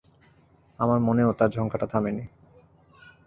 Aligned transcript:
আমার 0.79 0.99
মনেও 0.99 1.29
তার 1.33 1.49
ঝংকারটা 1.49 1.87
থামে 1.87 2.11
নি। 2.11 2.25